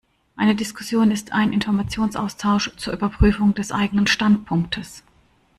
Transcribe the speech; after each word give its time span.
Eine 0.35 0.55
Diskussion 0.55 1.11
ist 1.11 1.31
ein 1.31 1.53
Informationsaustausch 1.53 2.75
zur 2.75 2.91
Überprüfung 2.91 3.53
des 3.53 3.71
eigenen 3.71 4.07
Standpunktes. 4.07 5.03